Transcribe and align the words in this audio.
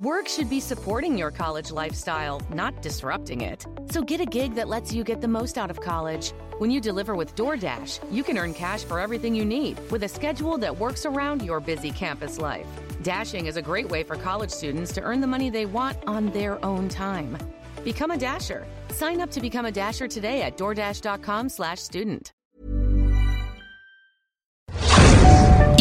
Work 0.00 0.28
should 0.28 0.48
be 0.48 0.60
supporting 0.60 1.18
your 1.18 1.32
college 1.32 1.72
lifestyle, 1.72 2.40
not 2.54 2.82
disrupting 2.82 3.40
it. 3.40 3.66
So 3.90 4.00
get 4.00 4.20
a 4.20 4.24
gig 4.24 4.54
that 4.54 4.68
lets 4.68 4.92
you 4.92 5.02
get 5.02 5.20
the 5.20 5.26
most 5.26 5.58
out 5.58 5.72
of 5.72 5.80
college. 5.80 6.32
When 6.58 6.70
you 6.70 6.80
deliver 6.80 7.16
with 7.16 7.34
DoorDash, 7.34 7.98
you 8.08 8.22
can 8.22 8.38
earn 8.38 8.54
cash 8.54 8.84
for 8.84 9.00
everything 9.00 9.34
you 9.34 9.44
need 9.44 9.76
with 9.90 10.04
a 10.04 10.08
schedule 10.08 10.56
that 10.58 10.78
works 10.78 11.04
around 11.04 11.42
your 11.42 11.58
busy 11.58 11.90
campus 11.90 12.38
life. 12.38 12.68
Dashing 13.02 13.46
is 13.46 13.56
a 13.56 13.62
great 13.62 13.88
way 13.88 14.04
for 14.04 14.14
college 14.14 14.50
students 14.50 14.92
to 14.92 15.02
earn 15.02 15.20
the 15.20 15.26
money 15.26 15.50
they 15.50 15.66
want 15.66 15.98
on 16.06 16.26
their 16.26 16.64
own 16.64 16.88
time. 16.88 17.36
Become 17.82 18.12
a 18.12 18.16
Dasher. 18.16 18.68
Sign 18.90 19.20
up 19.20 19.32
to 19.32 19.40
become 19.40 19.66
a 19.66 19.72
Dasher 19.72 20.06
today 20.06 20.42
at 20.42 20.56
DoorDash.com/student. 20.56 22.32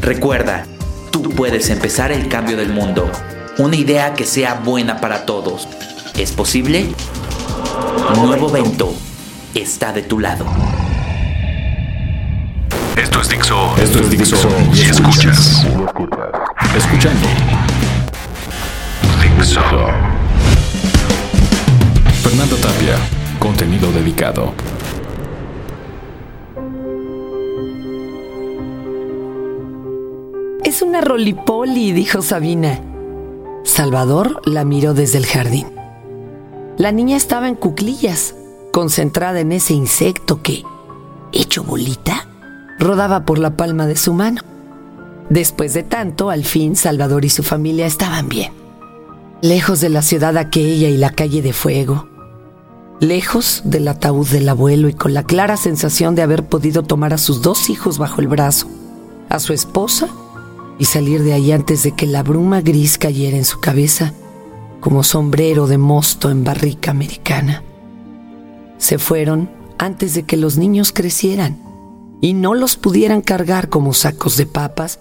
Recuerda, 0.00 0.66
tú 1.10 1.22
puedes 1.30 1.70
empezar 1.70 2.12
el 2.12 2.28
cambio 2.28 2.56
del 2.56 2.70
mundo. 2.70 3.10
Una 3.58 3.76
idea 3.76 4.14
que 4.14 4.26
sea 4.26 4.54
buena 4.54 5.00
para 5.00 5.24
todos. 5.26 5.68
¿Es 6.18 6.32
posible? 6.32 6.86
Nuevo 8.16 8.50
Vento 8.50 8.94
está 9.54 9.92
de 9.92 10.02
tu 10.02 10.18
lado. 10.18 10.44
Esto 12.96 13.20
es 13.20 13.28
Dixo. 13.28 13.76
Esto 13.80 14.00
es 14.00 14.10
Dixo. 14.10 14.48
Y 14.74 14.80
escuchas. 14.80 15.66
Escuchando. 16.76 17.28
Dixo. 19.22 19.60
Fernando 22.22 22.56
Tapia. 22.56 22.96
Contenido 23.38 23.92
dedicado. 23.92 24.52
Una 30.94 31.00
rolipoli, 31.00 31.90
dijo 31.90 32.22
Sabina. 32.22 32.80
Salvador 33.64 34.40
la 34.44 34.64
miró 34.64 34.94
desde 34.94 35.18
el 35.18 35.26
jardín. 35.26 35.66
La 36.76 36.92
niña 36.92 37.16
estaba 37.16 37.48
en 37.48 37.56
cuclillas, 37.56 38.36
concentrada 38.72 39.40
en 39.40 39.50
ese 39.50 39.74
insecto 39.74 40.40
que, 40.40 40.62
hecho 41.32 41.64
bolita, 41.64 42.28
rodaba 42.78 43.24
por 43.24 43.40
la 43.40 43.56
palma 43.56 43.88
de 43.88 43.96
su 43.96 44.14
mano. 44.14 44.42
Después 45.30 45.74
de 45.74 45.82
tanto, 45.82 46.30
al 46.30 46.44
fin 46.44 46.76
Salvador 46.76 47.24
y 47.24 47.30
su 47.30 47.42
familia 47.42 47.86
estaban 47.86 48.28
bien. 48.28 48.52
Lejos 49.42 49.80
de 49.80 49.88
la 49.88 50.02
ciudad 50.02 50.36
aquella 50.36 50.88
y 50.90 50.96
la 50.96 51.10
calle 51.10 51.42
de 51.42 51.52
fuego. 51.52 52.08
Lejos 53.00 53.62
del 53.64 53.88
ataúd 53.88 54.28
del 54.28 54.48
abuelo 54.48 54.88
y 54.88 54.94
con 54.94 55.12
la 55.12 55.24
clara 55.24 55.56
sensación 55.56 56.14
de 56.14 56.22
haber 56.22 56.44
podido 56.44 56.84
tomar 56.84 57.12
a 57.12 57.18
sus 57.18 57.42
dos 57.42 57.68
hijos 57.68 57.98
bajo 57.98 58.20
el 58.20 58.28
brazo, 58.28 58.68
a 59.28 59.40
su 59.40 59.52
esposa 59.52 60.08
y 60.78 60.86
salir 60.86 61.22
de 61.22 61.32
ahí 61.32 61.52
antes 61.52 61.82
de 61.82 61.92
que 61.92 62.06
la 62.06 62.22
bruma 62.22 62.60
gris 62.60 62.98
cayera 62.98 63.36
en 63.36 63.44
su 63.44 63.60
cabeza 63.60 64.12
como 64.80 65.02
sombrero 65.02 65.66
de 65.66 65.78
mosto 65.78 66.30
en 66.30 66.44
barrica 66.44 66.90
americana. 66.90 67.62
Se 68.76 68.98
fueron 68.98 69.50
antes 69.78 70.14
de 70.14 70.24
que 70.24 70.36
los 70.36 70.58
niños 70.58 70.92
crecieran 70.92 71.58
y 72.20 72.34
no 72.34 72.54
los 72.54 72.76
pudieran 72.76 73.22
cargar 73.22 73.68
como 73.68 73.92
sacos 73.92 74.36
de 74.36 74.46
papas 74.46 75.00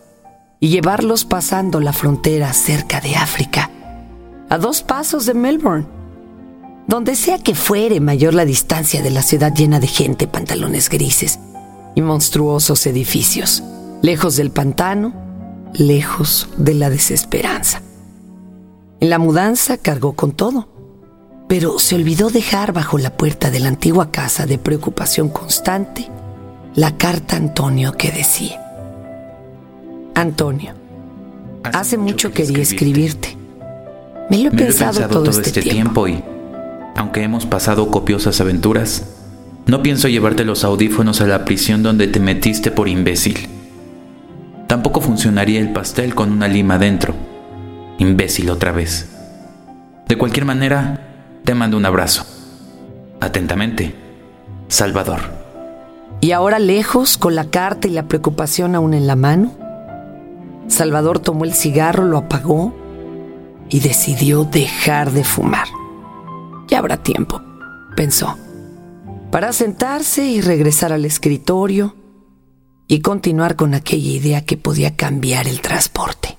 y 0.59 0.69
llevarlos 0.69 1.25
pasando 1.25 1.79
la 1.79 1.91
frontera 1.91 2.53
cerca 2.53 3.01
de 3.01 3.16
África, 3.16 3.69
a 4.50 4.57
dos 4.57 4.84
pasos 4.84 5.25
de 5.25 5.34
Melbourne. 5.34 5.85
Donde 6.88 7.16
sea 7.16 7.40
que 7.40 7.55
fuere 7.55 8.00
mayor 8.00 8.34
la 8.34 8.45
distancia 8.45 9.01
de 9.01 9.09
la 9.09 9.22
ciudad 9.22 9.53
llena 9.53 9.79
de 9.79 9.88
gente, 9.88 10.28
pantalones 10.28 10.90
grises 10.90 11.40
y 11.95 12.01
monstruosos 12.01 12.85
edificios, 12.88 13.63
lejos 14.01 14.35
del 14.35 14.51
pantano, 14.51 15.22
lejos 15.73 16.50
de 16.57 16.73
la 16.73 16.89
desesperanza. 16.89 17.81
En 19.00 19.09
la 19.09 19.19
mudanza 19.19 19.78
cargó 19.78 20.13
con 20.13 20.31
todo, 20.31 20.67
pero 21.47 21.79
se 21.79 21.95
olvidó 21.95 22.29
dejar 22.29 22.73
bajo 22.73 22.97
la 22.97 23.17
puerta 23.17 23.51
de 23.51 23.59
la 23.59 23.69
antigua 23.69 24.11
casa 24.11 24.45
de 24.45 24.57
preocupación 24.57 25.29
constante 25.29 26.09
la 26.75 26.97
carta 26.97 27.35
a 27.35 27.39
Antonio 27.39 27.94
que 27.94 28.11
decía, 28.11 28.59
Antonio, 30.16 30.73
hace, 31.63 31.97
mucho, 31.97 32.31
quería 32.31 32.61
escribirte. 32.61 33.38
Me 34.29 34.40
lo 34.40 34.50
he, 34.50 34.51
pensado, 34.51 35.07
todo, 35.07 35.29
este, 35.29 35.61
tiempo. 35.61 36.07
y, 36.07 36.23
aunque 36.95 37.23
hemos 37.23 37.45
pasado 37.45 37.90
copiosas 37.90 38.40
aventuras, 38.41 39.05
no 39.66 39.84
pienso 39.84 40.07
llevarte 40.07 40.45
los 40.45 40.63
audífonos 40.63 41.22
a 41.22 41.28
la 41.28 41.45
prisión 41.45 41.84
donde 41.84 42.07
te 42.07 42.19
metiste 42.19 42.72
por 42.72 42.88
imbécil. 42.88 43.50
Tampoco 44.68 45.01
funcionaría 45.01 45.59
el 45.59 45.72
pastel 45.72 46.16
con 46.16 46.31
una 46.31 46.47
lima 46.47 46.78
dentro. 46.78 47.13
Imbécil 47.97 48.50
otra 48.50 48.72
vez. 48.72 49.09
De 50.07 50.18
cualquier 50.18 50.46
manera, 50.46 51.40
te 51.44 51.53
mando 51.53 51.78
un 51.78 51.85
abrazo. 51.85 52.25
Atentamente, 53.19 53.96
Salvador. 54.68 55.22
Y 56.22 56.31
ahora 56.31 56.59
lejos, 56.59 57.18
con 57.18 57.35
la 57.35 57.46
carta 57.46 57.88
y 57.88 57.91
la 57.91 58.07
preocupación 58.07 58.75
aún 58.75 58.94
en 58.94 59.07
la 59.07 59.16
mano, 59.16 59.52
Salvador 60.68 61.19
tomó 61.19 61.44
el 61.44 61.53
cigarro, 61.53 62.06
lo 62.06 62.18
apagó 62.18 62.73
y 63.69 63.81
decidió 63.81 64.46
dejar 64.46 65.12
de 65.12 65.23
fumar. 65.23 65.68
Ya 66.68 66.79
habrá 66.79 66.97
tiempo, 66.97 67.41
pensó, 67.96 68.38
para 69.31 69.52
sentarse 69.52 70.25
y 70.25 70.41
regresar 70.41 70.94
al 70.94 71.06
escritorio 71.06 71.96
y 72.88 73.01
continuar 73.01 73.55
con 73.55 73.73
aquella 73.73 74.11
idea 74.11 74.45
que 74.45 74.57
podía 74.57 74.95
cambiar 74.95 75.47
el 75.47 75.61
transporte. 75.61 76.37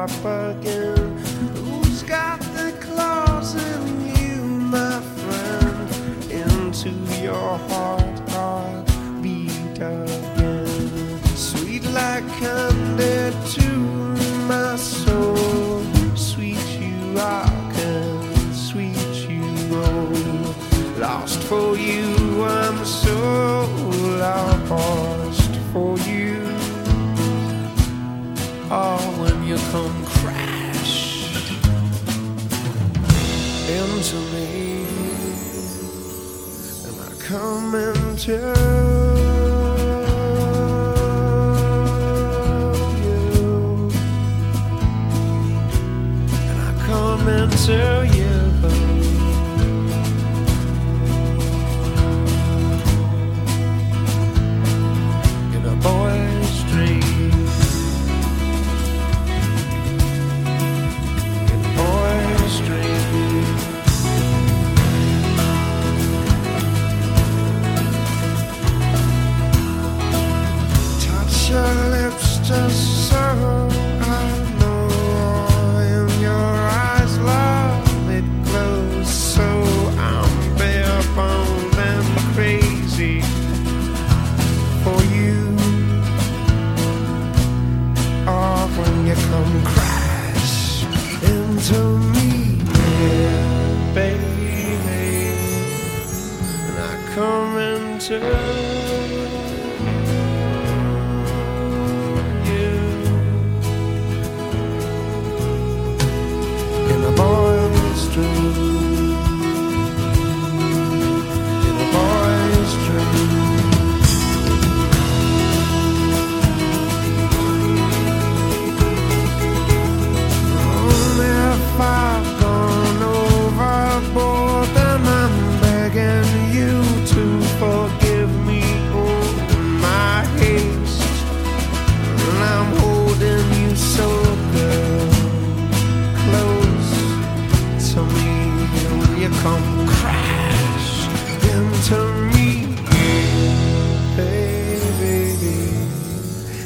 up 0.00 0.24
again. 0.24 1.09
come 34.00 34.08
to 34.08 34.16
me 34.32 34.84
and 36.86 36.96
I 46.60 46.86
come 46.86 47.28
into 47.28 48.08
you. 48.14 48.19
Your 71.50 71.74
lips 71.90 72.38
just 72.46 73.10
so 73.10 73.16
I 73.18 74.22
know. 74.60 74.88
In 75.96 76.20
your 76.20 76.52
eyes, 76.86 77.18
love, 77.18 78.10
it 78.10 78.24
glows 78.44 79.08
so 79.08 79.48
I'm 79.98 80.56
bare 80.56 81.02
and 81.88 82.06
crazy 82.34 83.20
for 84.84 85.00
you. 85.16 85.40
Oh, 88.28 88.68
when 88.78 88.94
you 89.08 89.16
come 89.30 89.54
crash 89.74 90.84
into 91.24 91.80
me, 92.14 92.30
yeah, 93.00 93.94
baby, 93.94 94.70
and 96.54 96.78
I 96.78 96.94
come 97.14 97.58
into 97.58 98.18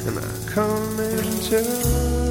and 0.07 0.19
I 0.19 0.53
come 0.53 1.01
into 1.01 2.25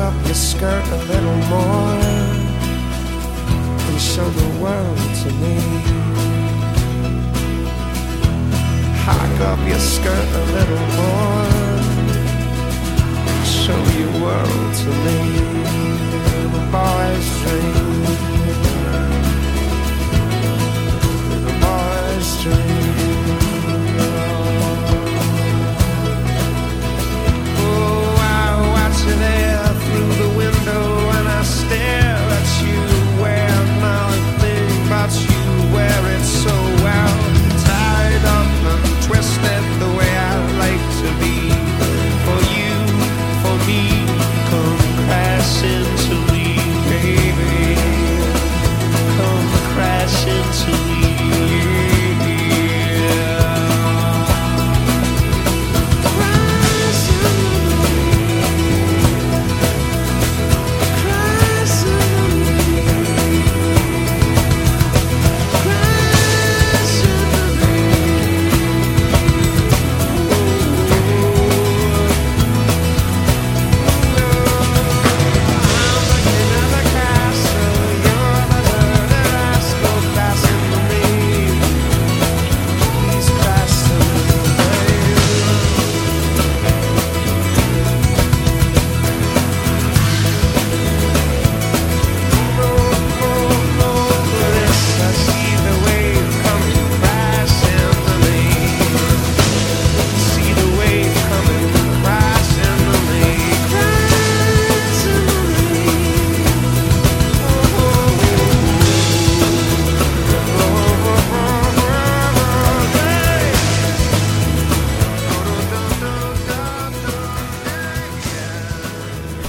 up 0.00 0.26
your 0.26 0.34
skirt 0.34 0.86
a 0.88 0.96
little 1.12 1.40
more 1.54 1.94
and 3.88 4.00
show 4.00 4.28
the 4.28 4.48
world 4.62 4.98
to 5.22 5.30
me. 5.42 5.56
Hike 9.06 9.40
up 9.40 9.60
your 9.68 9.78
skirt 9.78 10.28
a 10.42 10.44
little 10.56 10.86
more, 10.98 11.59
showy 13.70 14.04
world 14.20 14.74
to 14.74 14.90
live 15.06 16.54
a 16.54 16.64
boy's 16.74 17.28
dream. 17.40 18.02
Live 21.30 21.46
a 21.46 21.54
boy's 21.64 22.30
dream. 22.42 22.79
passing 45.40 45.79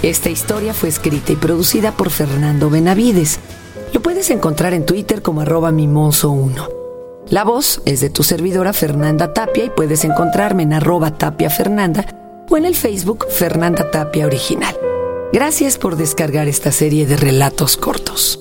Esta 0.03 0.31
historia 0.31 0.73
fue 0.73 0.89
escrita 0.89 1.31
y 1.31 1.35
producida 1.35 1.91
por 1.91 2.09
Fernando 2.09 2.71
Benavides. 2.71 3.39
Lo 3.93 4.01
puedes 4.01 4.31
encontrar 4.31 4.73
en 4.73 4.85
Twitter 4.85 5.21
como 5.21 5.41
arroba 5.41 5.71
mimoso1. 5.71 6.69
La 7.29 7.43
voz 7.43 7.81
es 7.85 8.01
de 8.01 8.09
tu 8.09 8.23
servidora 8.23 8.73
Fernanda 8.73 9.31
Tapia 9.31 9.65
y 9.65 9.69
puedes 9.69 10.03
encontrarme 10.03 10.63
en 10.63 10.73
arroba 10.73 11.17
tapia 11.17 11.51
Fernanda 11.51 12.45
o 12.49 12.57
en 12.57 12.65
el 12.65 12.75
Facebook 12.75 13.27
Fernanda 13.29 13.91
Tapia 13.91 14.25
Original. 14.25 14.75
Gracias 15.31 15.77
por 15.77 15.95
descargar 15.95 16.47
esta 16.47 16.71
serie 16.71 17.05
de 17.05 17.15
relatos 17.15 17.77
cortos. 17.77 18.39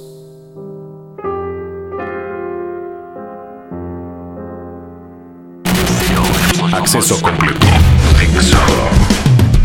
Acceso 6.73 7.21
completo. 7.21 7.67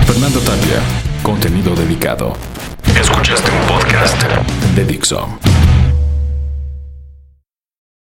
Fernando 0.05 0.39
Tapia. 0.41 1.04
Contenido 1.25 1.73
dedicado. 1.75 2.33
Escuchaste 3.01 3.49
un 3.49 3.67
podcast 3.67 4.23
De 4.75 4.85
Dixo. 4.85 5.64